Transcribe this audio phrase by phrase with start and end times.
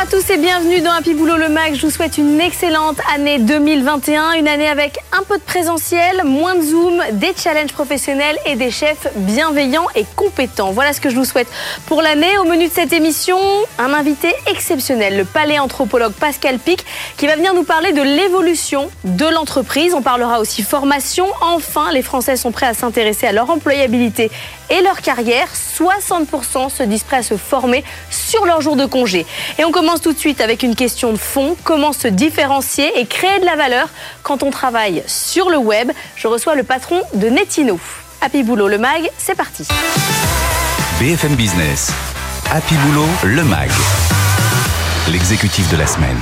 [0.00, 1.74] À tous et bienvenue dans Happy Boulot le Mag.
[1.74, 6.54] Je vous souhaite une excellente année 2021, une année avec un peu de présentiel, moins
[6.54, 10.70] de zoom, des challenges professionnels et des chefs bienveillants et compétents.
[10.70, 11.48] Voilà ce que je vous souhaite
[11.86, 12.38] pour l'année.
[12.38, 13.38] Au menu de cette émission,
[13.80, 16.84] un invité exceptionnel, le paléanthropologue Pascal Pic,
[17.16, 19.94] qui va venir nous parler de l'évolution de l'entreprise.
[19.94, 21.26] On parlera aussi formation.
[21.40, 24.30] Enfin, les Français sont prêts à s'intéresser à leur employabilité
[24.70, 25.48] et leur carrière.
[25.54, 29.26] 60% se disent prêts à se former sur leur jour de congé.
[29.58, 31.56] Et on commence tout de suite avec une question de fond.
[31.64, 33.88] Comment se différencier et créer de la valeur
[34.22, 35.90] quand on travaille sur le web?
[36.16, 37.78] Je reçois le patron de Netino.
[38.20, 39.66] Happy Boulot, le mag, c'est parti.
[41.00, 41.92] BFM Business,
[42.50, 43.70] Happy Boulot, le MAG,
[45.08, 46.18] l'exécutif de la semaine.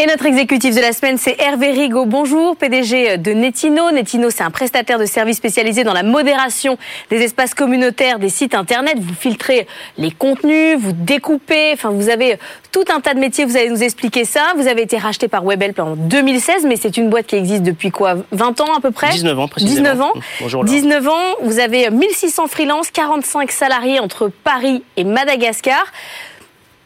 [0.00, 2.06] Et notre exécutif de la semaine, c'est Hervé Rigaud.
[2.06, 3.90] Bonjour, PDG de Netino.
[3.90, 6.78] Netino, c'est un prestataire de services spécialisé dans la modération
[7.10, 8.94] des espaces communautaires des sites Internet.
[9.00, 12.38] Vous filtrez les contenus, vous découpez, enfin, vous avez
[12.70, 13.44] tout un tas de métiers.
[13.44, 14.52] Vous allez nous expliquer ça.
[14.56, 17.90] Vous avez été racheté par Webhelp en 2016, mais c'est une boîte qui existe depuis
[17.90, 19.10] quoi 20 ans à peu près?
[19.10, 19.90] 19 ans, précisément.
[19.90, 20.12] 19 ans?
[20.40, 20.74] Bonjour, Laure.
[20.74, 25.84] 19 ans, vous avez 1600 freelances, 45 salariés entre Paris et Madagascar.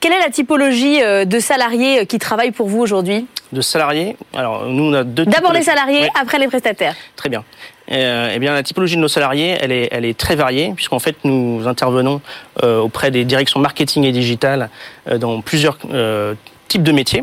[0.02, 3.24] Quelle est la typologie euh, de salariés euh, qui travaillent pour vous aujourd'hui?
[3.52, 6.96] De salariés, alors nous on a deux D'abord les salariés, après les prestataires.
[7.16, 7.44] Très bien.
[7.92, 10.98] Euh, eh bien, la typologie de nos salariés, elle est, elle est très variée, puisqu'en
[10.98, 12.20] fait, nous intervenons
[12.64, 14.70] euh, auprès des directions marketing et digitales
[15.08, 16.34] euh, dans plusieurs euh,
[16.66, 17.22] types de métiers.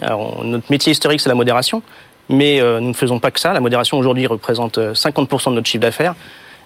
[0.00, 1.82] Alors, notre métier historique, c'est la modération,
[2.28, 3.52] mais nous ne faisons pas que ça.
[3.52, 6.14] La modération, aujourd'hui, représente euh, 50% de notre chiffre d'affaires.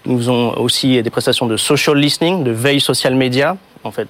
[0.04, 3.56] Nous faisons aussi des prestations de social listening, de veille social média.
[3.84, 4.08] En fait,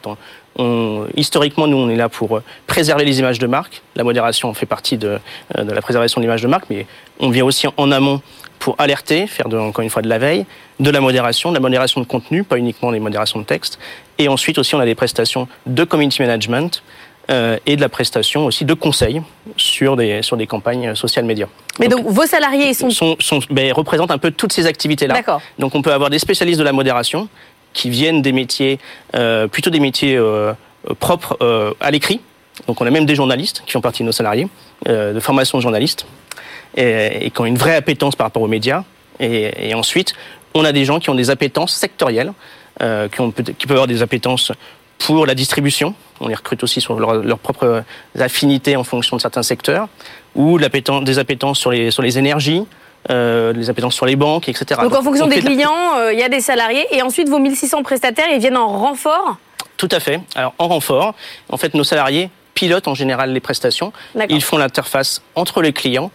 [0.57, 3.83] on, historiquement, nous, on est là pour euh, préserver les images de marque.
[3.97, 5.19] La modération fait partie de,
[5.59, 6.87] euh, de la préservation de l'image de marque, mais
[7.21, 8.23] on vient aussi en amont
[8.61, 10.47] pour alerter, faire de, encore une fois de la veille,
[10.81, 13.79] de la modération, de la modération de contenu, pas uniquement les modérations de texte.
[14.19, 16.83] Et ensuite aussi, on a des prestations de community management
[17.31, 19.23] euh, et de la prestation aussi de conseils
[19.57, 21.49] sur des, sur des campagnes social média.
[21.81, 22.91] Mais donc, vos salariés, ils sont...
[22.91, 25.15] sont, sont, ben, représentent un peu toutes ces activités-là.
[25.15, 25.43] D'accord.
[25.59, 27.29] Donc on peut avoir des spécialistes de la modération
[27.75, 28.79] qui viennent des métiers,
[29.15, 30.55] euh, plutôt des métiers euh,
[30.89, 31.37] euh, propres
[31.81, 32.21] à l'écrit.
[32.67, 34.49] Donc on a même des journalistes qui font partie de nos salariés,
[34.87, 36.07] de formation de journalistes,
[36.77, 38.85] et, qui ont une vraie appétence par rapport aux médias.
[39.19, 40.15] Et, ensuite,
[40.55, 42.33] on a des gens qui ont des appétences sectorielles,
[42.79, 44.53] qui, peuvent avoir des appétences
[44.99, 45.95] pour la distribution.
[46.21, 47.83] On les recrute aussi sur leur- leurs propres
[48.19, 49.89] affinités en fonction de certains secteurs,
[50.37, 52.65] ou des appétences sur les énergies,
[53.11, 54.81] euh, les appétences sur les banques, etc.
[54.83, 56.87] Donc, en fonction on des clients, euh, il y a des salariés.
[56.91, 59.37] Et ensuite, vos 1600 prestataires, ils viennent en renfort
[59.77, 60.21] Tout à fait.
[60.35, 61.15] Alors en renfort,
[61.51, 63.93] en fait, nos salariés pilotent en général les prestations.
[64.29, 66.11] Ils font l'interface entre les clients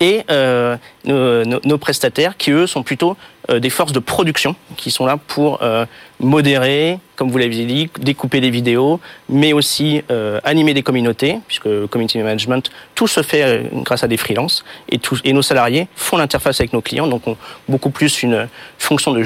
[0.00, 3.16] et euh, nos, prestataires, qui eux sont plutôt
[3.50, 5.86] euh, des forces de production, qui sont là pour euh,
[6.18, 10.02] modérer, comme vous l'avez dit, découper des vidéos, mais aussi
[10.42, 15.42] animer des communautés, puisque community management, tout se fait grâce à des freelances, et, nos
[15.42, 17.36] salariés font l'interface avec nos clients, donc ont
[17.68, 19.22] beaucoup plus une fonction de,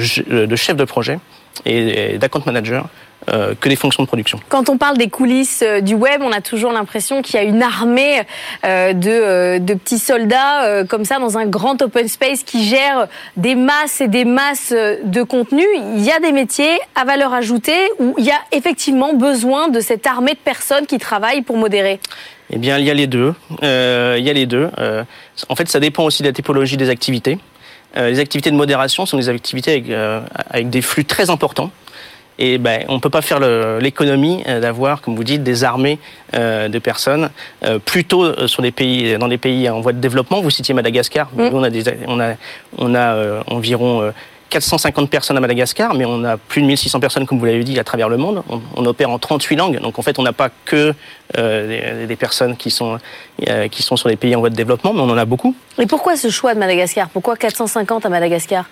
[0.55, 1.19] chef de projet
[1.65, 2.87] et, d'account manager
[3.59, 4.39] que des fonctions de production.
[4.49, 7.43] Quand on parle des coulisses euh, du web, on a toujours l'impression qu'il y a
[7.43, 8.21] une armée
[8.65, 12.63] euh, de, euh, de petits soldats euh, comme ça dans un grand open space qui
[12.65, 13.07] gère
[13.37, 15.63] des masses et des masses euh, de contenu.
[15.95, 19.79] Il y a des métiers à valeur ajoutée où il y a effectivement besoin de
[19.79, 21.99] cette armée de personnes qui travaillent pour modérer.
[22.51, 23.33] Eh bien, il y a les deux.
[23.63, 24.69] Euh, il y a les deux.
[24.79, 25.03] Euh,
[25.49, 27.37] en fait, ça dépend aussi de la typologie des activités.
[27.97, 31.71] Euh, les activités de modération sont des activités avec, euh, avec des flux très importants.
[32.39, 33.39] Et ben, on ne peut pas faire
[33.79, 35.99] l'économie euh, d'avoir, comme vous dites, des armées
[36.33, 37.29] euh, de personnes
[37.65, 40.41] euh, plutôt sur des pays, dans des pays en voie de développement.
[40.41, 41.29] Vous citiez Madagascar.
[41.33, 41.49] Mm.
[41.49, 42.35] Nous, on a, des, on a,
[42.77, 44.11] on a euh, environ euh,
[44.49, 47.77] 450 personnes à Madagascar, mais on a plus de 1600 personnes, comme vous l'avez dit,
[47.77, 48.41] à travers le monde.
[48.49, 49.79] On, on opère en 38 langues.
[49.81, 50.93] Donc, en fait, on n'a pas que
[51.37, 52.97] euh, des, des personnes qui sont,
[53.47, 55.55] euh, qui sont sur des pays en voie de développement, mais on en a beaucoup.
[55.77, 57.09] Et pourquoi ce choix de Madagascar?
[57.09, 58.65] Pourquoi 450 à Madagascar?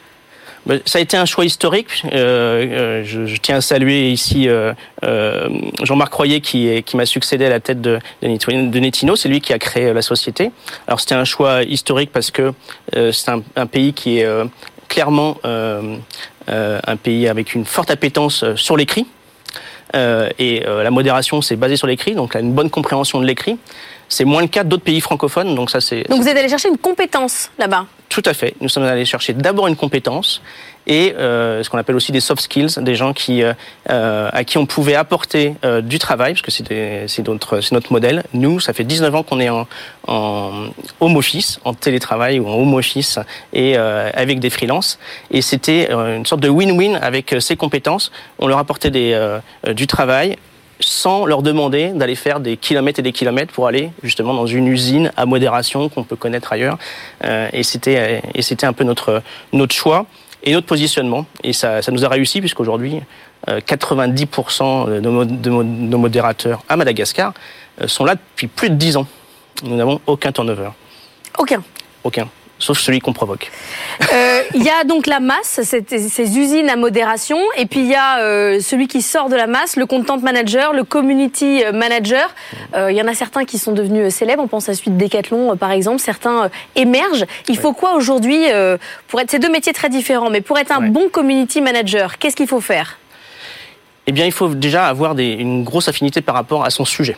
[0.85, 2.03] Ça a été un choix historique.
[2.05, 4.73] Euh, euh, je, tiens à saluer ici euh,
[5.83, 9.15] Jean-Marc Royer qui, m'a succédé à la tête de, Netino-.
[9.15, 10.51] C'est lui qui a créé la société.
[10.87, 12.53] Alors c'était un choix historique parce que
[12.93, 14.27] c'est un, pays qui est
[14.87, 19.05] clairement un pays avec une forte appétence sur l'écrit.
[19.93, 23.57] Et la modération, c'est basé sur l'écrit, donc là, une bonne compréhension de l'écrit.
[24.09, 26.69] C'est moins le cas d'autres pays francophones, donc ça c'est Donc vous êtes allé chercher
[26.69, 27.85] une compétence là-bas?
[28.17, 28.55] Tout à fait.
[28.61, 30.41] Nous sommes allés chercher d'abord une compétence
[30.87, 33.53] et euh, ce qu'on appelle aussi des soft skills, des gens qui, euh,
[33.91, 35.53] euh à qui on pouvait apporter
[35.83, 38.23] du travail, parce que c'est notre, modèle.
[38.33, 39.67] Nous, ça fait 19 ans qu'on est en,
[40.07, 43.19] home office, en télétravail ou en home office,
[43.53, 44.97] et avec des freelances.
[45.29, 48.11] Et c'était une sorte de win-win avec ces compétences.
[48.39, 50.37] On leur apportait du travail
[50.79, 54.67] sans leur demander d'aller faire des kilomètres et des kilomètres pour aller justement dans une
[54.67, 56.77] usine à modération qu'on peut connaître ailleurs.
[57.23, 59.21] Euh, et c'était et c'était un peu notre
[59.53, 60.05] notre choix
[60.43, 61.25] et notre positionnement.
[61.43, 63.01] Et ça, ça nous a réussi puisqu'aujourd'hui,
[63.49, 67.33] euh, 90% de nos, de nos, modérateurs à Madagascar
[67.81, 69.07] euh, sont là depuis plus de 10 ans.
[69.63, 70.69] Nous n'avons aucun turnover.
[71.37, 71.63] Aucun.
[72.03, 72.27] Aucun
[72.59, 73.51] sauf celui qu'on provoque.
[74.13, 77.95] Euh, il y a donc la masse, ces usines à modération, et puis il y
[77.95, 82.33] a euh, celui qui sort de la masse, le content manager, le community manager.
[82.75, 85.55] Euh, il y en a certains qui sont devenus célèbres, on pense à Suite Decathlon
[85.57, 87.25] par exemple, certains émergent.
[87.47, 88.45] Il faut quoi aujourd'hui
[89.07, 92.35] pour être ces deux métiers très différents, mais pour être un bon community manager, qu'est-ce
[92.35, 92.97] qu'il faut faire?
[94.07, 97.17] Eh bien, il faut déjà avoir des, une grosse affinité par rapport à son sujet.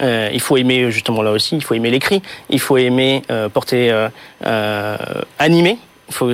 [0.00, 3.48] Euh, il faut aimer justement là aussi, il faut aimer l'écrit, il faut aimer euh,
[3.48, 4.08] porter euh,
[4.46, 4.96] euh
[5.38, 5.78] animer.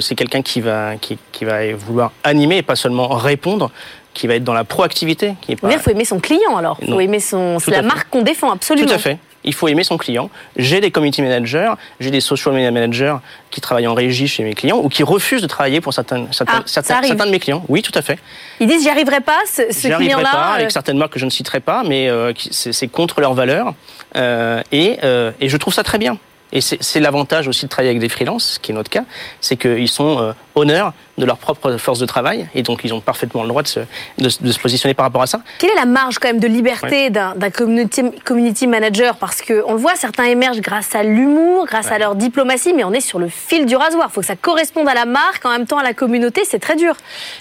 [0.01, 3.73] C'est quelqu'un qui va qui, qui, va vouloir animer et pas seulement répondre,
[4.12, 5.35] qui va être dans la proactivité.
[5.41, 5.73] Qui est pas...
[5.73, 6.79] Il faut aimer son client alors.
[6.81, 7.59] Il faut aimer son.
[7.59, 8.87] C'est la marque qu'on défend absolument.
[8.87, 10.31] Tout à fait il faut aimer son client.
[10.56, 13.17] J'ai des community managers, j'ai des social media managers
[13.50, 16.58] qui travaillent en régie chez mes clients ou qui refusent de travailler pour certains, certains,
[16.58, 17.64] ah, certains, certains de mes clients.
[17.69, 18.19] Oui, tout à fait.
[18.61, 20.31] Ils disent j'y arriverai pas, ce, ce client-là.
[20.31, 20.70] pas, avec euh.
[20.70, 23.75] certaines marques que je ne citerai pas, mais euh, c'est contre leurs valeurs.
[24.17, 24.99] Euh, et,
[25.41, 26.19] et je trouve ça très bien.
[26.55, 29.05] Et c'est l'avantage aussi de travailler avec des freelances, ce qui est notre cas,
[29.41, 33.01] c'est qu'ils sont euh, honneurs de leur propre force de travail, et donc ils ont
[33.01, 33.81] parfaitement le droit de se,
[34.19, 35.41] de, de se positionner par rapport à ça.
[35.59, 39.17] Quelle est la marge quand même de liberté d'un community, community, manager?
[39.17, 42.93] Parce qu'on le voit, certains émergent grâce à l'humour, grâce à leur diplomatie, mais on
[42.93, 44.09] est sur le fil du rasoir.
[44.11, 46.61] Il faut que ça corresponde à la marque, en même temps à la communauté, c'est
[46.61, 46.95] très dur.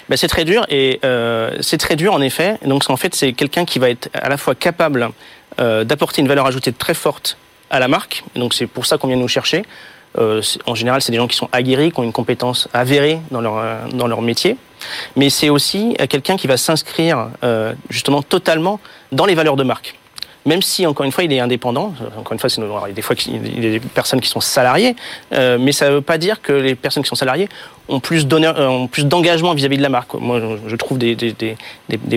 [0.08, 2.58] Ben, c'est très dur, et euh, c'est très dur en effet.
[2.64, 5.10] Donc en fait, c'est quelqu'un qui va être à la fois capable
[5.60, 7.38] euh, d'apporter une valeur ajoutée très forte
[7.74, 8.22] à la marque.
[8.36, 9.62] donc c'est pour ça qu'on vient nous chercher.
[10.16, 13.40] Euh, en général, c'est des gens qui sont aguerris, qui ont une compétence avérée dans
[13.40, 14.56] leur, euh, dans leur métier.
[15.16, 17.28] Mais c'est aussi euh, quelqu'un qui va s'inscrire
[17.90, 18.78] justement totalement
[19.10, 19.96] dans les valeurs de marque.
[20.46, 21.94] Même si, encore une fois, il est indépendant.
[22.18, 22.60] Encore une fois, c'est
[22.92, 24.94] des fois il y a des personnes qui sont salariées,
[25.32, 27.48] euh, mais ça ne veut pas dire que les personnes qui sont salariées
[27.88, 28.26] ont plus
[28.90, 30.14] plus d'engagement vis-à-vis de la marque.
[30.14, 31.16] Moi, je trouve des,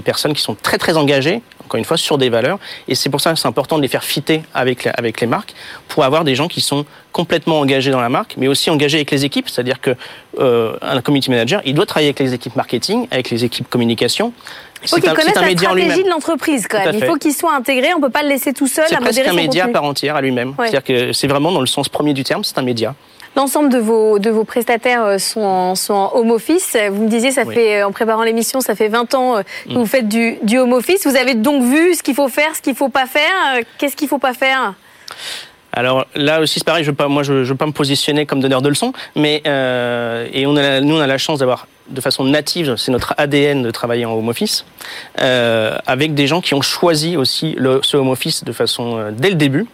[0.03, 2.59] personnes qui sont très très engagées encore une fois, sur des valeurs.
[2.87, 4.87] Et c'est pour ça que c'est important de les faire fitter avec,
[5.21, 5.53] les marques
[5.89, 9.11] pour avoir des gens qui sont complètement engagés dans la marque, mais aussi engagés avec
[9.11, 9.49] les équipes.
[9.49, 9.95] C'est-à-dire que
[10.39, 14.33] euh, un community manager, il doit travailler avec les équipes marketing, avec les équipes communication.
[14.83, 16.95] Il faut qu'il connaisse la stratégie de l'entreprise quand même.
[16.95, 17.93] Il faut qu'il soit intégré.
[17.95, 18.85] On peut pas le laisser tout seul.
[18.87, 20.53] C'est presque un média à part entière à lui-même.
[20.57, 22.95] C'est-à-dire que c'est vraiment dans le sens premier du terme, c'est un média.
[23.37, 26.75] L'ensemble de vos, de vos prestataires euh, sont en, sont en home office.
[26.89, 29.73] Vous me disiez, ça fait, euh, en préparant l'émission, ça fait 20 ans euh, que
[29.73, 29.77] mm.
[29.77, 31.05] vous faites du, du home office.
[31.05, 33.61] Vous avez donc vu ce qu'il faut faire, ce qu'il ne faut pas faire.
[33.77, 34.73] Qu'est-ce qu'il ne faut pas faire?
[35.77, 38.25] Alors là aussi c'est pareil, je veux pas, moi je, je veux pas me positionner
[38.25, 41.67] comme donneur de leçons, mais euh, et on a, nous on a la chance d'avoir
[41.89, 44.65] de façon native, c'est notre ADN de travailler en home office,
[45.21, 49.11] euh, avec des gens qui ont choisi aussi le, ce home office de façon euh,
[49.11, 49.67] dès le début,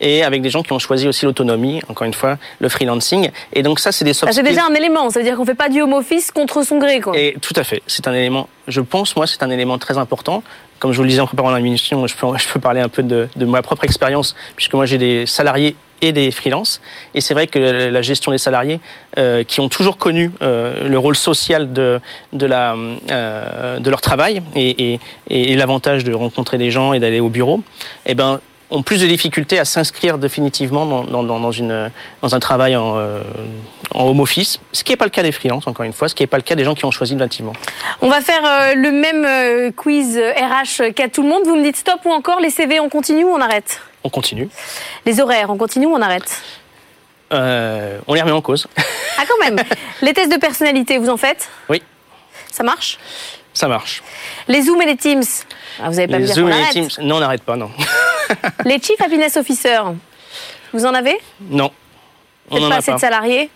[0.00, 3.30] et avec des gens qui ont choisi aussi l'autonomie, encore une fois, le freelancing.
[3.52, 5.44] Et donc ça, c'est des soft ah, C'est déjà un élément, ça veut dire qu'on
[5.44, 7.18] fait pas du home office contre son gré, quoi.
[7.18, 8.48] Et tout à fait, c'est un élément.
[8.68, 10.42] Je pense, moi, c'est un élément très important.
[10.78, 13.28] Comme je vous le disais en préparant la mission, je peux, parler un peu de,
[13.44, 16.82] ma propre expérience, puisque moi j'ai des salariés et des freelances.
[17.14, 18.80] Et c'est vrai que la gestion des salariés,
[19.16, 22.00] euh, qui ont toujours connu euh, le rôle social de,
[22.34, 27.62] de, euh, leur travail et l'avantage de rencontrer des gens et d'aller au bureau,
[28.04, 31.90] eh ben, ont plus de difficultés à s'inscrire définitivement dans, dans, dans, une,
[32.22, 33.22] dans un travail en, euh,
[33.94, 36.14] en home office, ce qui n'est pas le cas des freelances, encore une fois, ce
[36.14, 37.52] qui n'est pas le cas des gens qui ont choisi nativement.
[38.00, 41.44] On va faire euh, le même euh, quiz RH qu'à tout le monde.
[41.44, 43.80] Vous me dites stop ou encore les CV, on continue ou on arrête?
[44.02, 44.48] On continue.
[45.04, 46.42] Les horaires, on continue ou on arrête?
[47.30, 48.68] On les remet en cause.
[49.18, 49.58] Ah quand même
[50.02, 51.48] Les tests de personnalité, vous en faites?
[51.68, 51.82] Oui.
[52.52, 52.98] Ça marche?
[53.52, 54.02] Ça marche.
[54.48, 55.24] Les Zooms et les Teams
[55.82, 57.56] ah, Vous avez pas les me dire Zooms et les Teams, non, on n'arrête pas,
[57.56, 57.70] non.
[58.64, 59.78] les Chief Happiness Officer,
[60.72, 61.16] vous en avez?
[61.40, 61.70] Non.
[62.50, 63.50] On n'en pas assez de salariés?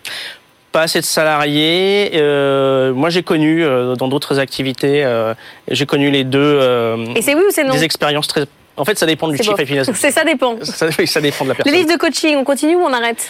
[0.71, 2.11] Pas assez de salariés.
[2.15, 5.33] Euh, moi, j'ai connu euh, dans d'autres activités, euh,
[5.69, 6.39] j'ai connu les deux.
[6.39, 7.73] Euh, Et c'est oui ou c'est non?
[7.73, 8.45] Des expériences très.
[8.77, 9.89] En fait, ça dépend du chief happiness.
[9.95, 10.55] C'est ça dépend.
[10.63, 11.73] Ça, ça, dépend de la personne.
[11.73, 13.29] Les livres de coaching, on continue ou on arrête?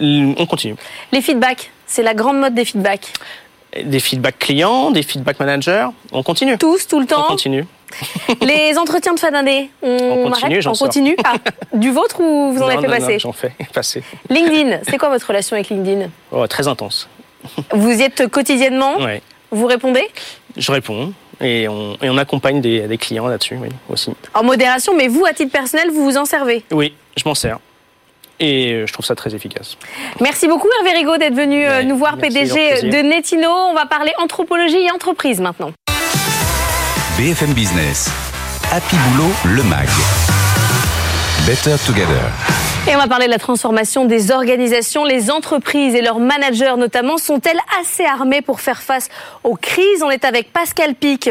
[0.00, 0.74] On continue.
[1.12, 3.12] Les feedbacks, c'est la grande mode des feedbacks.
[3.84, 6.56] Des feedbacks clients, des feedbacks managers, on continue.
[6.58, 7.24] Tous, tout le temps?
[7.26, 7.66] On continue.
[8.40, 11.16] Les entretiens de fin d'année, on, continue, arrête, on continue.
[11.24, 11.34] Ah,
[11.72, 14.02] du vôtre ou vous en avez fait passer J'en fais passer.
[14.28, 17.08] LinkedIn, c'est quoi votre relation avec LinkedIn oh, Très intense.
[17.72, 19.20] Vous y êtes quotidiennement Oui.
[19.50, 20.08] Vous répondez
[20.56, 24.12] Je réponds et on, et on accompagne des, des clients là-dessus oui, aussi.
[24.34, 27.58] En modération, mais vous, à titre personnel, vous vous en servez Oui, je m'en sers.
[28.40, 29.76] Et je trouve ça très efficace.
[30.20, 33.48] Merci beaucoup Hervé Rigaud d'être venu Ouais, nous voir, merci, PDG de Netino.
[33.48, 35.70] On va parler anthropologie et entreprise maintenant.
[37.18, 38.08] BFM Business.
[38.70, 39.88] Happy Boulot, le MAG.
[41.46, 42.71] Better Together.
[42.88, 45.04] Et on va parler de la transformation des organisations.
[45.04, 49.08] Les entreprises et leurs managers notamment sont-elles assez armées pour faire face
[49.44, 50.02] aux crises?
[50.02, 51.30] On est avec Pascal Pic,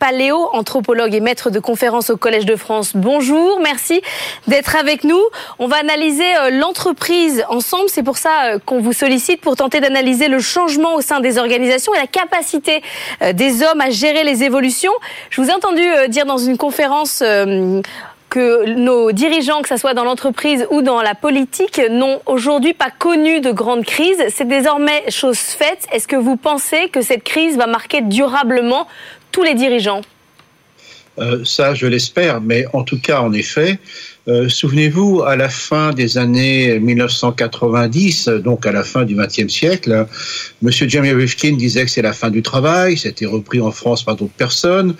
[0.00, 2.96] paléo, anthropologue et maître de conférences au Collège de France.
[2.96, 4.02] Bonjour, merci
[4.48, 5.22] d'être avec nous.
[5.60, 7.84] On va analyser euh, l'entreprise ensemble.
[7.86, 11.38] C'est pour ça euh, qu'on vous sollicite pour tenter d'analyser le changement au sein des
[11.38, 12.82] organisations et la capacité
[13.22, 14.92] euh, des hommes à gérer les évolutions.
[15.30, 17.22] Je vous ai entendu dire dans une conférence
[18.32, 22.88] que nos dirigeants, que ce soit dans l'entreprise ou dans la politique, n'ont aujourd'hui pas
[22.90, 24.24] connu de grandes crises.
[24.30, 25.86] C'est désormais chose faite.
[25.92, 28.88] Est-ce que vous pensez que cette crise va marquer durablement
[29.32, 30.00] tous les dirigeants?
[31.18, 33.78] Euh, ça, je l'espère, mais en tout cas, en effet,
[34.28, 39.52] euh, souvenez-vous, à la fin des années 1990, euh, donc à la fin du XXe
[39.52, 40.06] siècle, hein,
[40.62, 42.96] Monsieur Jeremy Rifkin disait que c'est la fin du travail.
[42.96, 44.94] C'était repris en France par d'autres personnes.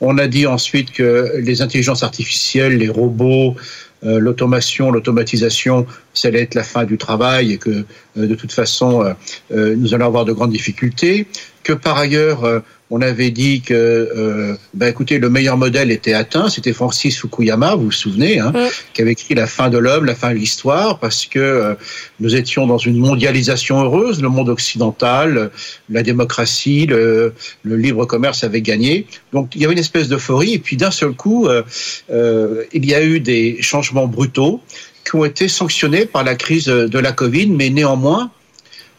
[0.00, 3.56] On a dit ensuite que les intelligences artificielles, les robots,
[4.04, 7.84] euh, l'automation, l'automatisation, ça allait être la fin du travail et que
[8.26, 9.12] de toute façon, euh,
[9.52, 11.26] euh, nous allons avoir de grandes difficultés.
[11.62, 12.60] Que par ailleurs, euh,
[12.90, 16.48] on avait dit que, euh, ben écoutez, le meilleur modèle était atteint.
[16.48, 18.52] C'était Francis Fukuyama, vous vous souvenez, hein,
[18.94, 21.74] qui avait écrit La fin de l'homme, la fin de l'histoire, parce que euh,
[22.20, 25.48] nous étions dans une mondialisation heureuse, le monde occidental, euh,
[25.90, 29.06] la démocratie, le, le libre commerce avait gagné.
[29.32, 30.54] Donc il y avait une espèce d'euphorie.
[30.54, 31.62] Et puis d'un seul coup, euh,
[32.10, 34.62] euh, il y a eu des changements brutaux
[35.08, 38.30] qui ont été sanctionnés par la crise de la Covid, mais néanmoins,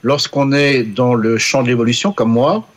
[0.01, 2.67] lorsqu'on est dans le champ de l'évolution comme moi,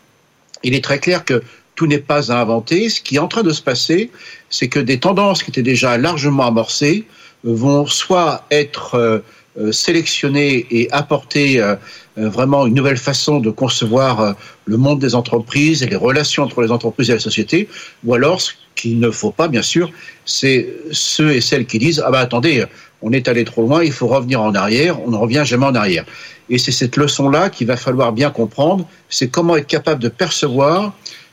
[0.62, 1.42] il est très clair que
[1.74, 2.90] tout n'est pas à inventer.
[2.90, 4.10] Ce qui est en train de se passer,
[4.50, 7.04] c'est que des tendances qui étaient déjà largement amorcées
[7.42, 9.18] vont soit être euh,
[9.58, 11.74] euh, sélectionnées et apporter euh,
[12.16, 14.36] vraiment une nouvelle façon de concevoir
[14.66, 17.68] le monde des entreprises et les relations entre les entreprises et la société,
[18.04, 19.90] ou alors ce qu'il ne faut pas, bien sûr,
[20.26, 22.66] c'est ceux et celles qui disent ah bah attendez,
[23.02, 25.74] on est allé trop loin, il faut revenir en arrière, on ne revient jamais en
[25.74, 26.04] arrière.
[26.48, 30.92] Et c'est cette leçon-là qu'il va falloir bien comprendre, c'est comment être capable de percevoir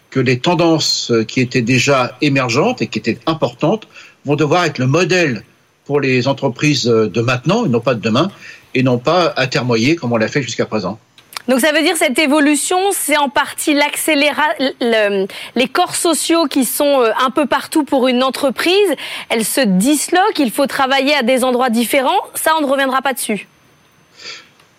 [0.10, 3.88] que les tendances qui étaient déjà émergentes et qui étaient importantes
[4.26, 5.44] vont devoir être le modèle
[5.86, 8.32] pour les entreprises de maintenant et non pas de demain,
[8.76, 11.00] et non pas atermoyer comme on l'a fait jusqu'à présent.
[11.48, 16.63] Donc ça veut dire cette évolution, c'est en partie l'accéléra- le- les corps sociaux qui
[16.63, 18.96] sont euh, un peu partout pour une entreprise.
[19.29, 22.22] Elle se disloque, il faut travailler à des endroits différents.
[22.36, 23.48] Ça, on ne reviendra pas dessus.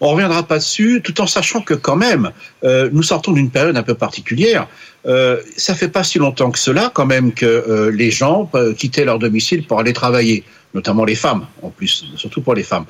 [0.03, 2.31] On reviendra pas dessus, tout en sachant que quand même,
[2.65, 4.67] euh, nous sortons d'une période un peu particulière.
[5.07, 9.05] Euh, ça fait pas si longtemps que cela, quand même, que euh, les gens quittaient
[9.05, 12.87] leur domicile pour aller travailler, notamment les femmes, en plus, surtout pour les femmes.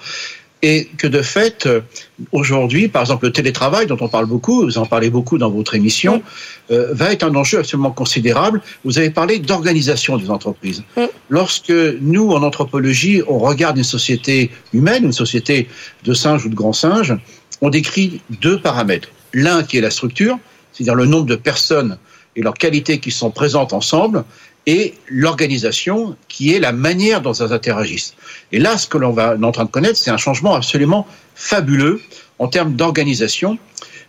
[0.62, 1.80] Et que de fait, euh,
[2.32, 5.74] aujourd'hui, par exemple, le télétravail, dont on parle beaucoup, vous en parlez beaucoup dans votre
[5.74, 6.22] émission,
[6.70, 8.60] euh, va être un enjeu absolument considérable.
[8.84, 10.82] Vous avez parlé d'organisation des entreprises.
[10.96, 11.04] Mm.
[11.30, 15.68] Lorsque nous, en anthropologie, on regarde une société humaine, une société
[16.04, 17.16] de singes ou de grands singes,
[17.62, 19.08] on décrit deux paramètres.
[19.32, 20.38] L'un qui est la structure,
[20.72, 21.98] c'est-à-dire le nombre de personnes
[22.36, 24.24] et leurs qualités qui sont présentes ensemble,
[24.70, 28.14] et l'organisation qui est la manière dont elles interagissent.
[28.52, 32.00] Et là, ce que l'on est en train de connaître, c'est un changement absolument fabuleux
[32.38, 33.58] en termes d'organisation,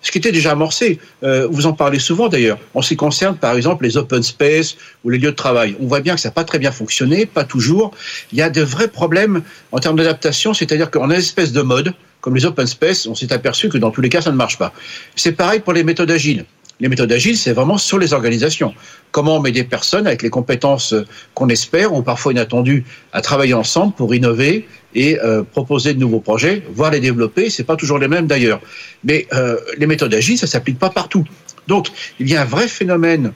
[0.03, 0.99] ce qui était déjà amorcé.
[1.23, 2.59] Euh, vous en parlez souvent d'ailleurs.
[2.75, 5.75] En ce qui concerne, par exemple, les open space ou les lieux de travail.
[5.81, 7.91] On voit bien que ça n'a pas très bien fonctionné, pas toujours.
[8.31, 9.41] Il y a de vrais problèmes
[9.71, 13.67] en termes d'adaptation, c'est-à-dire une espèce de mode, comme les open space, on s'est aperçu
[13.67, 14.73] que dans tous les cas, ça ne marche pas.
[15.15, 16.45] C'est pareil pour les méthodes agiles.
[16.81, 18.73] Les méthodes agiles, c'est vraiment sur les organisations.
[19.11, 22.83] Comment on met des personnes avec les compétences euh, qu'on espère ou parfois inattendues
[23.13, 27.51] à travailler ensemble pour innover et euh, proposer de nouveaux projets, voire les développer.
[27.51, 28.61] C'est pas toujours les mêmes d'ailleurs.
[29.03, 31.23] Mais euh, les méthodes agiles, ça s'applique pas partout.
[31.67, 33.31] Donc, il y a un vrai phénomène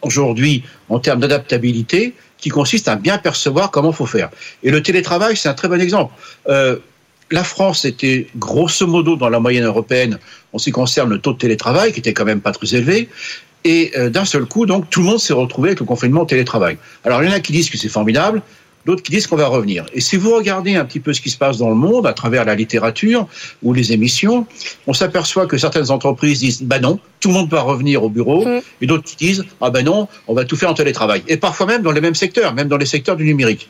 [0.00, 4.30] aujourd'hui en termes d'adaptabilité qui consiste à bien percevoir comment faut faire.
[4.62, 6.12] Et le télétravail, c'est un très bon exemple.
[7.32, 10.18] La France était grosso modo dans la moyenne européenne
[10.52, 13.08] en ce qui concerne le taux de télétravail, qui était quand même pas très élevé.
[13.64, 16.26] Et euh, d'un seul coup, donc, tout le monde s'est retrouvé avec le confinement au
[16.26, 16.76] télétravail.
[17.04, 18.42] Alors, il y en a qui disent que c'est formidable.
[18.84, 19.86] d'autres qui disent qu'on va revenir.
[19.94, 22.12] Et si vous regardez un petit peu ce qui se passe dans le monde à
[22.12, 23.28] travers la littérature
[23.62, 24.46] ou les émissions,
[24.88, 28.44] on s'aperçoit que certaines entreprises disent bah non, tout le monde va revenir au bureau,
[28.44, 28.60] mm.
[28.80, 31.22] et d'autres qui disent ah ben non, on va tout faire en télétravail.
[31.28, 33.68] Et parfois même dans les mêmes secteurs, même dans les secteurs du numérique.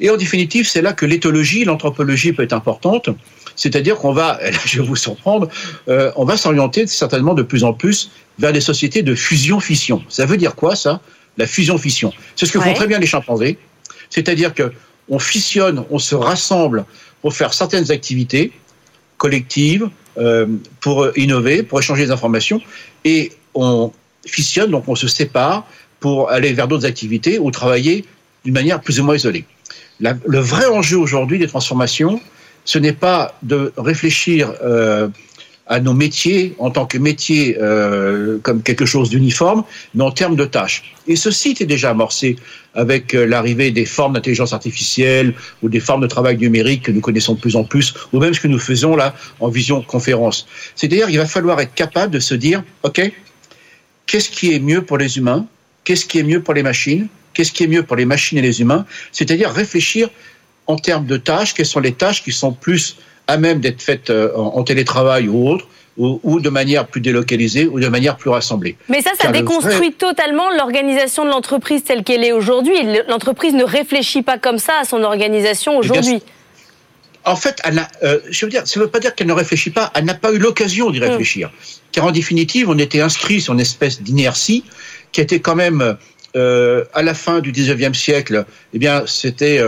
[0.00, 3.10] Et en définitive, c'est là que l'éthologie, l'anthropologie peut être importante.
[3.54, 5.48] C'est-à-dire qu'on va, je vais vous surprendre,
[5.88, 10.02] euh, on va s'orienter certainement de plus en plus vers des sociétés de fusion-fission.
[10.08, 11.00] Ça veut dire quoi ça?
[11.36, 12.12] La fusion-fission.
[12.34, 13.58] C'est ce que font très bien les chimpanzés.
[14.08, 14.72] C'est-à-dire que
[15.08, 16.84] on fissionne, on se rassemble
[17.20, 18.52] pour faire certaines activités
[19.18, 19.88] collectives,
[20.18, 20.46] euh,
[20.80, 22.60] pour innover, pour échanger des informations,
[23.04, 23.92] et on
[24.26, 25.66] fissionne, donc on se sépare
[25.98, 28.04] pour aller vers d'autres activités ou travailler
[28.44, 29.44] d'une manière plus ou moins isolée.
[30.00, 32.20] Le vrai enjeu aujourd'hui des transformations,
[32.64, 35.08] ce n'est pas de réfléchir euh,
[35.66, 39.62] à nos métiers en tant que métiers euh, comme quelque chose d'uniforme,
[39.94, 40.94] mais en termes de tâches.
[41.06, 42.36] Et ceci est déjà amorcé
[42.74, 47.00] avec euh, l'arrivée des formes d'intelligence artificielle ou des formes de travail numérique que nous
[47.00, 50.46] connaissons de plus en plus, ou même ce que nous faisons là en vision conférence.
[50.74, 53.00] C'est-à-dire qu'il va falloir être capable de se dire, OK,
[54.06, 55.46] qu'est-ce qui est mieux pour les humains?
[55.84, 57.06] Qu'est-ce qui est mieux pour les machines?
[57.34, 60.08] Qu'est-ce qui est mieux pour les machines et les humains C'est-à-dire réfléchir
[60.66, 62.96] en termes de tâches, quelles sont les tâches qui sont plus
[63.26, 67.78] à même d'être faites euh, en, télétravail ou autre, ou, de manière plus délocalisée ou
[67.78, 68.76] de manière plus rassemblée.
[68.88, 72.74] Mais ça, ça déconstruit totalement l'organisation de l'entreprise telle qu'elle est aujourd'hui.
[73.08, 76.22] L'entreprise ne réfléchit pas comme ça à son organisation aujourd'hui.
[77.26, 79.68] En fait, elle euh, je veux dire, ça ne veut pas dire qu'elle ne réfléchit
[79.70, 81.10] pas, elle n'a pas eu l'occasion d'y hum.
[81.10, 81.50] réfléchir.
[81.92, 84.64] Car en définitive, on était inscrit sur une espèce d'inertie
[85.12, 85.96] qui était quand même,
[86.36, 89.60] euh, à la fin du 19e siècle, eh bien, c'était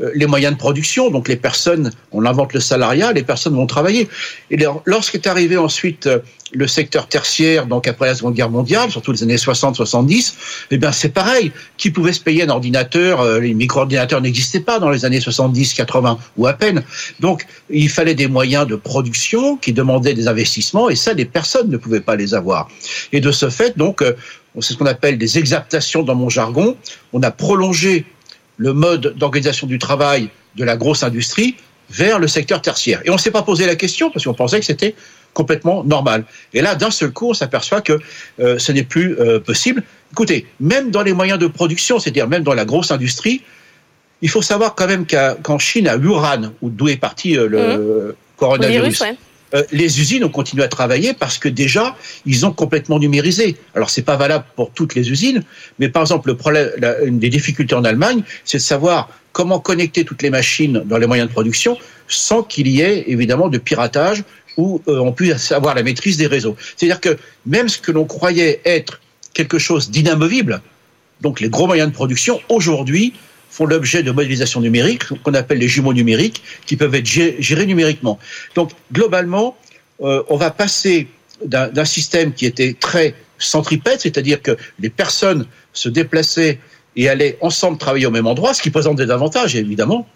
[0.00, 3.66] euh, les moyens de production, donc les personnes, on invente le salariat, les personnes vont
[3.66, 4.08] travailler.
[4.50, 6.20] Et lorsqu'est arrivé ensuite euh,
[6.52, 10.34] le secteur tertiaire, donc après la Seconde Guerre mondiale, surtout les années 60-70,
[10.70, 11.52] eh bien c'est pareil.
[11.76, 16.16] Qui pouvait se payer un ordinateur euh, Les micro-ordinateurs n'existaient pas dans les années 70-80
[16.36, 16.84] ou à peine.
[17.18, 21.70] Donc il fallait des moyens de production qui demandaient des investissements et ça, les personnes
[21.70, 22.68] ne pouvaient pas les avoir.
[23.12, 24.02] Et de ce fait, donc,
[24.60, 26.76] c'est ce qu'on appelle des exaptations dans mon jargon.
[27.12, 28.04] On a prolongé
[28.56, 31.56] le mode d'organisation du travail de la grosse industrie
[31.90, 33.00] vers le secteur tertiaire.
[33.04, 34.94] Et on ne s'est pas posé la question parce qu'on pensait que c'était
[35.32, 36.24] complètement normal.
[36.52, 37.98] Et là, d'un seul coup, on s'aperçoit que
[38.40, 39.82] euh, ce n'est plus euh, possible.
[40.12, 43.42] Écoutez, même dans les moyens de production, c'est-à-dire même dans la grosse industrie,
[44.20, 48.14] il faut savoir quand même qu'en Chine, à Wuhan, d'où est parti euh, le mmh.
[48.36, 49.02] coronavirus,
[49.54, 53.56] euh, les usines ont continué à travailler parce que déjà, ils ont complètement numérisé.
[53.74, 55.42] Alors, c'est pas valable pour toutes les usines,
[55.78, 56.70] mais par exemple, le problème,
[57.04, 61.06] une des difficultés en Allemagne, c'est de savoir comment connecter toutes les machines dans les
[61.06, 64.24] moyens de production sans qu'il y ait évidemment de piratage
[64.56, 66.56] ou euh, on puisse avoir la maîtrise des réseaux.
[66.76, 69.00] C'est-à-dire que même ce que l'on croyait être
[69.34, 70.60] quelque chose d'inamovible,
[71.20, 73.14] donc les gros moyens de production, aujourd'hui,
[73.50, 78.18] font l'objet de modélisation numérique, qu'on appelle les jumeaux numériques, qui peuvent être gérés numériquement.
[78.54, 79.56] Donc, globalement,
[80.00, 81.08] euh, on va passer
[81.44, 86.58] d'un système qui était très centripète, c'est-à-dire que les personnes se déplaçaient
[86.96, 90.08] et allaient ensemble travailler au même endroit, ce qui présente des avantages, évidemment,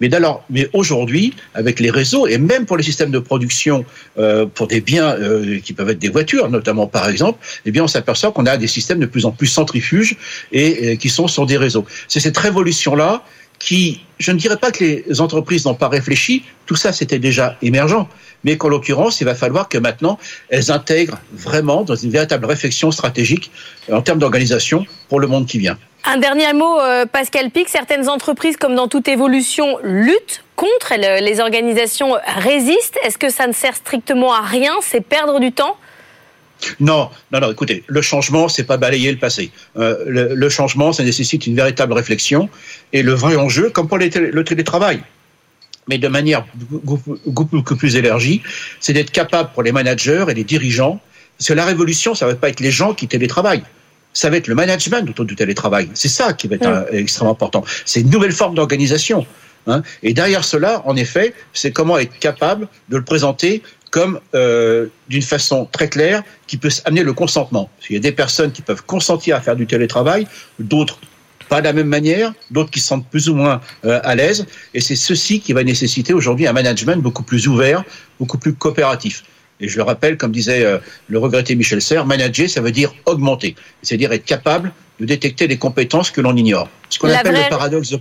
[0.00, 0.10] mais,
[0.48, 3.84] mais aujourd'hui, avec les réseaux et même pour les systèmes de production
[4.18, 7.84] euh, pour des biens euh, qui peuvent être des voitures, notamment par exemple, eh bien
[7.84, 10.16] on s'aperçoit qu'on a des systèmes de plus en plus centrifuges
[10.52, 11.84] et, qui sont sur des réseaux.
[12.08, 13.22] C'est cette révolution-là
[13.58, 17.56] qui, je ne dirais pas que les entreprises n'ont pas réfléchi, tout ça c'était déjà
[17.60, 18.08] émergent,
[18.42, 22.90] mais qu'en l'occurrence, il va falloir que maintenant, elles intègrent vraiment dans une véritable réflexion
[22.90, 23.50] stratégique
[23.92, 25.78] en termes d'organisation pour le monde qui vient.
[26.04, 27.68] Un dernier mot, euh, Pascal Pic.
[27.68, 32.98] Certaines entreprises, comme dans toute évolution, luttent contre, les organisations résistent.
[33.04, 35.76] Est-ce que ça ne sert strictement à rien C'est perdre du temps?
[36.78, 37.50] Non, non, non.
[37.50, 39.50] Écoutez, le changement, c'est pas balayer le passé.
[39.76, 42.48] Euh, le, changement, ça nécessite une véritable réflexion
[42.92, 45.02] et le vrai enjeu, comme pour le télétravail,
[45.88, 48.42] mais de manière beaucoup plus élargie,
[48.78, 51.00] c'est d'être capable pour les managers et les dirigeants,
[51.38, 53.64] parce que la révolution, ça ne va pas être les gens qui télétravaillent
[54.12, 55.88] ça va être le management autour du télétravail.
[55.94, 57.64] C'est ça qui va être euh, extrêmement important.
[57.84, 59.26] C'est une nouvelle forme d'organisation.
[59.66, 59.82] Hein.
[60.02, 65.22] Et derrière cela, en effet, c'est comment être capable de le présenter comme euh, d'une
[65.22, 67.70] façon très claire qui peut amener le consentement.
[67.88, 70.26] Il y a des personnes qui peuvent consentir à faire du télétravail,
[70.58, 70.98] d'autres
[71.48, 74.46] pas de la même manière, d'autres qui se sentent plus ou moins euh, à l'aise.
[74.72, 77.82] Et c'est ceci qui va nécessiter aujourd'hui un management beaucoup plus ouvert,
[78.20, 79.24] beaucoup plus coopératif.
[79.60, 82.92] Et je le rappelle, comme disait euh, le regretté Michel Serres, manager, ça veut dire
[83.06, 86.68] augmenter, c'est-à-dire être capable de détecter des compétences que l'on ignore.
[86.88, 87.98] Ce qu'on appelle le paradoxe de,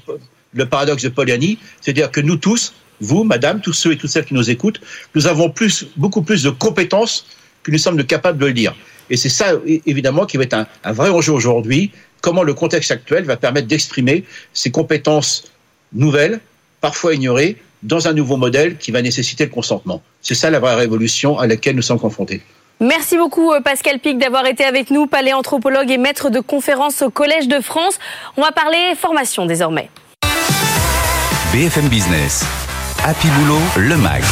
[0.53, 4.25] le paradoxe de Poliani, c'est-à-dire que nous tous, vous, madame, tous ceux et toutes celles
[4.25, 4.81] qui nous écoutent,
[5.15, 7.25] nous avons plus, beaucoup plus de compétences
[7.63, 8.75] que nous sommes capables de le dire.
[9.09, 9.53] Et c'est ça,
[9.85, 11.91] évidemment, qui va être un, un vrai enjeu aujourd'hui,
[12.21, 15.51] comment le contexte actuel va permettre d'exprimer ces compétences
[15.93, 16.39] nouvelles,
[16.81, 20.01] parfois ignorées, dans un nouveau modèle qui va nécessiter le consentement.
[20.21, 22.41] C'est ça la vraie révolution à laquelle nous sommes confrontés.
[22.79, 27.09] Merci beaucoup euh, Pascal Pic d'avoir été avec nous, paléanthropologue et maître de conférences au
[27.09, 27.99] Collège de France.
[28.37, 29.89] On va parler formation désormais.
[31.51, 32.45] BFM Business,
[33.03, 34.23] Happy Boulot, le MAG.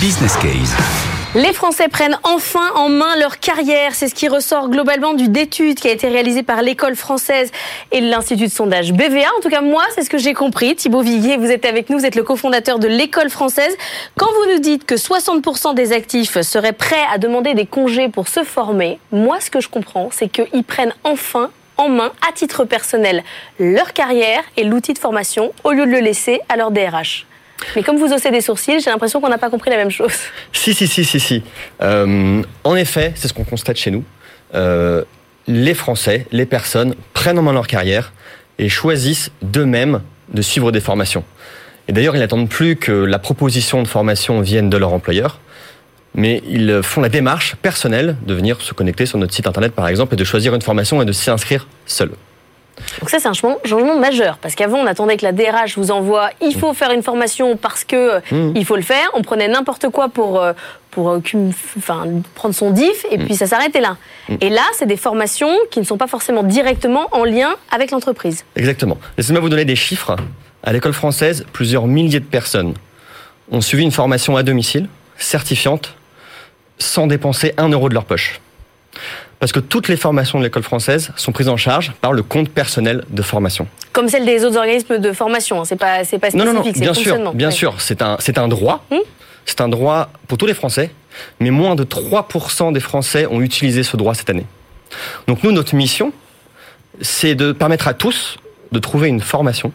[0.00, 1.13] Business Case.
[1.36, 3.96] Les Français prennent enfin en main leur carrière.
[3.96, 7.50] C'est ce qui ressort globalement du d'étude qui a été réalisé par l'école française
[7.90, 9.26] et l'Institut de sondage BVA.
[9.36, 10.76] En tout cas, moi, c'est ce que j'ai compris.
[10.76, 11.98] Thibaut Viguier, vous êtes avec nous.
[11.98, 13.76] Vous êtes le cofondateur de l'école française.
[14.16, 18.28] Quand vous nous dites que 60% des actifs seraient prêts à demander des congés pour
[18.28, 22.64] se former, moi, ce que je comprends, c'est qu'ils prennent enfin en main, à titre
[22.64, 23.24] personnel,
[23.58, 27.26] leur carrière et l'outil de formation au lieu de le laisser à leur DRH.
[27.76, 30.12] Mais comme vous haussez des sourcils, j'ai l'impression qu'on n'a pas compris la même chose.
[30.52, 31.42] Si, si, si, si, si.
[31.82, 34.04] Euh, en effet, c'est ce qu'on constate chez nous.
[34.54, 35.04] Euh,
[35.46, 38.12] les Français, les personnes prennent en main leur carrière
[38.58, 41.24] et choisissent d'eux-mêmes de suivre des formations.
[41.88, 45.40] Et d'ailleurs, ils n'attendent plus que la proposition de formation vienne de leur employeur,
[46.14, 49.88] mais ils font la démarche personnelle de venir se connecter sur notre site internet, par
[49.88, 52.12] exemple, et de choisir une formation et de s'y inscrire seul.
[53.00, 54.38] Donc ça, c'est un changement, majeur.
[54.38, 57.84] Parce qu'avant, on attendait que la DRH vous envoie il faut faire une formation parce
[57.84, 58.52] que mmh.
[58.56, 59.08] il faut le faire.
[59.14, 60.52] On prenait n'importe quoi pour, euh,
[60.90, 61.20] pour euh,
[61.78, 63.24] enfin, prendre son diff et mmh.
[63.24, 63.96] puis ça s'arrêtait là.
[64.28, 64.34] Mmh.
[64.40, 68.44] Et là, c'est des formations qui ne sont pas forcément directement en lien avec l'entreprise.
[68.56, 68.98] Exactement.
[69.16, 70.16] Laissez-moi vous donner des chiffres.
[70.62, 72.74] À l'école française, plusieurs milliers de personnes
[73.50, 75.94] ont suivi une formation à domicile, certifiante,
[76.78, 78.40] sans dépenser un euro de leur poche
[79.44, 82.48] parce que toutes les formations de l'école française sont prises en charge par le compte
[82.48, 83.66] personnel de formation.
[83.92, 85.64] Comme celle des autres organismes de formation, hein.
[85.66, 86.46] c'est pas c'est pas spécifique.
[86.46, 89.00] Non non, non bien sûr, bien sûr, c'est un c'est un droit, hmm
[89.44, 90.90] c'est un droit pour tous les Français,
[91.40, 94.46] mais moins de 3% des Français ont utilisé ce droit cette année.
[95.28, 96.14] Donc nous, notre mission,
[97.02, 98.38] c'est de permettre à tous
[98.72, 99.72] de trouver une formation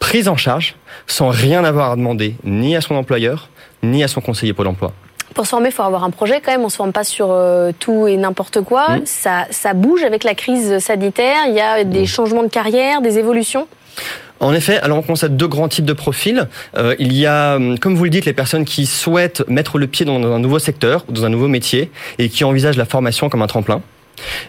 [0.00, 0.74] prise en charge
[1.06, 3.48] sans rien avoir à demander ni à son employeur
[3.84, 4.92] ni à son conseiller Pôle Emploi.
[5.34, 6.60] Pour se former, il faut avoir un projet quand même.
[6.60, 8.96] On ne se forme pas sur euh, tout et n'importe quoi.
[8.96, 9.02] Mmh.
[9.04, 11.38] Ça, ça bouge avec la crise sanitaire.
[11.48, 12.06] Il y a des mmh.
[12.06, 13.66] changements de carrière, des évolutions.
[14.40, 16.48] En effet, alors on constate deux grands types de profils.
[16.76, 19.86] Euh, il y a, hum, comme vous le dites, les personnes qui souhaitent mettre le
[19.86, 23.42] pied dans un nouveau secteur, dans un nouveau métier, et qui envisagent la formation comme
[23.42, 23.80] un tremplin.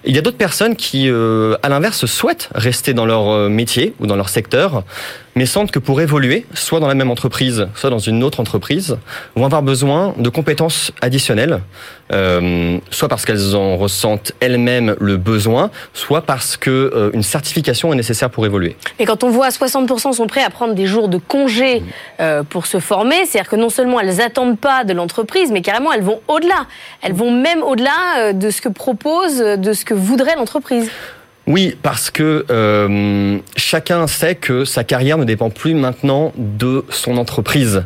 [0.03, 4.05] Il y a d'autres personnes qui, euh, à l'inverse, souhaitent rester dans leur métier ou
[4.05, 4.83] dans leur secteur,
[5.35, 8.97] mais sentent que pour évoluer, soit dans la même entreprise, soit dans une autre entreprise,
[9.35, 11.61] vont avoir besoin de compétences additionnelles,
[12.13, 17.95] euh, soit parce qu'elles en ressentent elles-mêmes le besoin, soit parce que une certification est
[17.95, 18.77] nécessaire pour évoluer.
[18.99, 21.83] Et quand on voit 60% sont prêts à prendre des jours de congé
[22.49, 26.03] pour se former, c'est-à-dire que non seulement elles attendent pas de l'entreprise, mais carrément elles
[26.03, 26.67] vont au-delà.
[27.01, 30.89] Elles vont même au-delà de ce que propose de ce que voudrait l'entreprise.
[31.47, 37.17] Oui, parce que euh, chacun sait que sa carrière ne dépend plus maintenant de son
[37.17, 37.83] entreprise.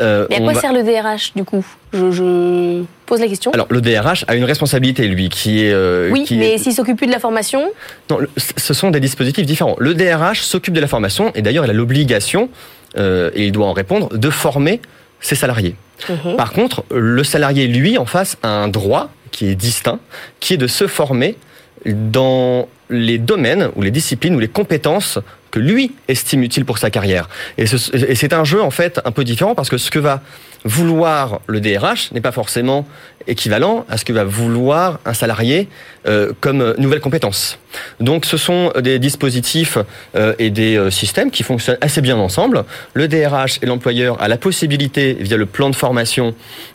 [0.00, 1.64] Euh, Mais à quoi sert le DRH du coup?
[1.92, 3.50] Je, pose la question.
[3.52, 5.72] Alors le DRH a une responsabilité lui qui est.
[5.72, 7.70] Euh, oui, mais s'il s'occupe plus de la formation?
[8.10, 9.76] Non, ce sont des dispositifs différents.
[9.78, 12.48] Le DRH s'occupe de la formation et d'ailleurs il a l'obligation
[12.96, 14.80] et il doit en répondre de former
[15.20, 15.76] ses salariés.
[16.08, 16.36] Mhm.
[16.36, 20.00] Par contre, le salarié lui en face a un droit qui est distinct,
[20.40, 21.36] qui est de se former
[21.86, 25.18] dans les domaines ou les disciplines ou les compétences
[25.50, 27.28] que lui estime utiles pour sa carrière.
[27.58, 30.22] Et c'est un jeu en fait un peu différent parce que ce que va
[30.64, 32.86] vouloir le DRH n'est pas forcément
[33.26, 35.68] équivalent à ce que va vouloir un salarié
[36.06, 37.58] euh, comme nouvelle compétence.
[38.00, 39.78] Donc ce sont des dispositifs
[40.16, 42.64] euh, et des euh, systèmes qui fonctionnent assez bien ensemble.
[42.94, 46.34] Le DRH et l'employeur a la possibilité, via le plan de formation,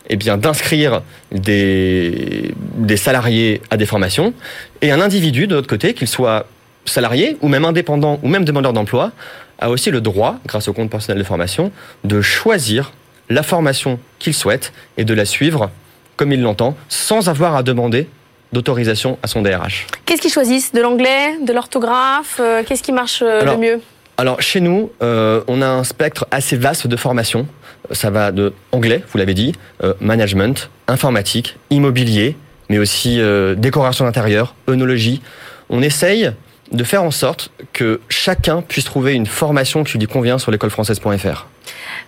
[0.09, 4.33] eh bien d'inscrire des, des salariés à des formations,
[4.81, 6.47] et un individu de l'autre côté, qu'il soit
[6.85, 9.11] salarié ou même indépendant ou même demandeur d'emploi,
[9.59, 11.71] a aussi le droit, grâce au compte personnel de formation,
[12.03, 12.91] de choisir
[13.29, 15.69] la formation qu'il souhaite et de la suivre
[16.17, 18.07] comme il l'entend, sans avoir à demander
[18.51, 19.87] d'autorisation à son DRH.
[20.05, 20.73] Qu'est-ce qu'ils choisissent?
[20.73, 23.81] De l'anglais De l'orthographe euh, Qu'est-ce qui marche euh, le mieux?
[24.19, 27.45] alors chez nous, euh, on a un spectre assez vaste de formation.
[27.91, 29.53] Ça va de anglais, vous l'avez dit,
[30.01, 32.35] management, informatique, immobilier,
[32.67, 33.21] mais aussi
[33.55, 35.21] décoration d'intérieur, œnologie.
[35.69, 36.31] On essaye
[36.71, 41.47] de faire en sorte que chacun puisse trouver une formation qui lui convient sur l'écolefrançaise.fr.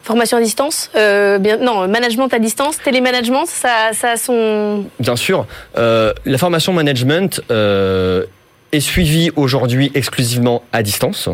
[0.04, 4.86] Formation à distance euh, bien, Non, management à distance, télémanagement, ça, ça a son...
[5.00, 5.46] Bien sûr.
[5.78, 8.26] Euh, la formation management euh,
[8.72, 11.30] est suivie aujourd'hui exclusivement à distance.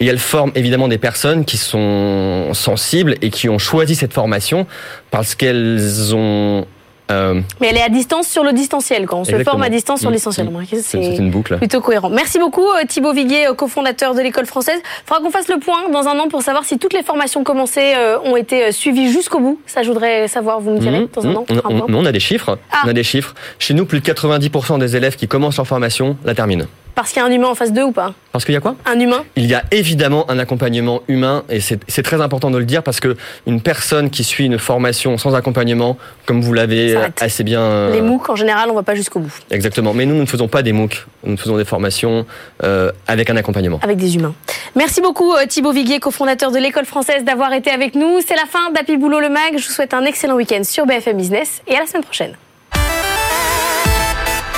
[0.00, 4.66] Et elle forme évidemment des personnes qui sont sensibles et qui ont choisi cette formation
[5.10, 6.66] parce qu'elles ont
[7.10, 10.00] Euh, Mais elle est à distance sur le distanciel, quand on se forme à distance
[10.00, 10.48] sur Mm, l'essentiel.
[10.50, 10.64] mm.
[10.82, 11.56] C'est une boucle.
[11.58, 12.10] plutôt cohérent.
[12.10, 14.80] Merci beaucoup euh, Thibaut Viguier, euh, cofondateur de l'école française.
[14.82, 17.44] Il faudra qu'on fasse le point dans un an pour savoir si toutes les formations
[17.44, 19.60] commencées ont été suivies jusqu'au bout.
[19.66, 21.44] Ça, je voudrais savoir, vous me direz, Mhm, dans un an.
[21.48, 22.58] on, on on- on a des chiffres.
[22.72, 22.82] Ah.
[22.84, 23.34] On a des chiffres.
[23.58, 26.66] Chez nous, plus de 90% des élèves qui commencent leur formation la terminent.
[26.96, 28.60] Parce qu'il y a un humain en face d'eux ou pas Parce qu'il y a
[28.60, 32.56] quoi Un humain Il y a évidemment un accompagnement humain et c'est très important de
[32.56, 36.94] le dire parce que une personne qui suit une formation sans accompagnement, comme vous l'avez
[36.94, 37.22] S'arrête.
[37.22, 39.32] assez bien euh, Les MOOC, en général, on va pas jusqu'au bout.
[39.50, 39.92] exactement.
[39.92, 41.06] Mais nous, nous ne faisons pas des MOOC.
[41.24, 42.24] Nous faisons des formations
[42.64, 43.78] euh, avec un accompagnement.
[43.82, 44.34] Avec des humains.
[44.74, 48.20] Merci beaucoup euh, Thibaut Viguier, cofondateur de l'école française, d'avoir été avec nous.
[48.26, 49.58] C'est la fin d'Happy Boulot le Mag.
[49.58, 52.32] Je vous souhaite un excellent week-end sur BFM Business et à la semaine prochaine.